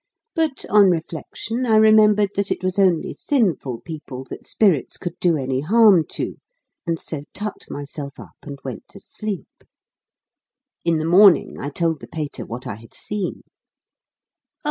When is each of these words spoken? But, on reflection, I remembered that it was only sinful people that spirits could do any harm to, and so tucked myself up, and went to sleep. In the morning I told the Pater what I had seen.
But, 0.33 0.65
on 0.67 0.89
reflection, 0.89 1.63
I 1.67 1.75
remembered 1.75 2.31
that 2.33 2.49
it 2.49 2.63
was 2.63 2.79
only 2.79 3.13
sinful 3.13 3.81
people 3.81 4.23
that 4.31 4.47
spirits 4.47 4.97
could 4.97 5.13
do 5.19 5.37
any 5.37 5.59
harm 5.59 6.05
to, 6.13 6.37
and 6.87 6.99
so 6.99 7.21
tucked 7.35 7.69
myself 7.69 8.19
up, 8.19 8.33
and 8.41 8.57
went 8.63 8.87
to 8.87 8.99
sleep. 8.99 9.63
In 10.83 10.97
the 10.97 11.05
morning 11.05 11.59
I 11.59 11.69
told 11.69 11.99
the 11.99 12.07
Pater 12.07 12.47
what 12.47 12.65
I 12.65 12.77
had 12.77 12.95
seen. 12.95 13.43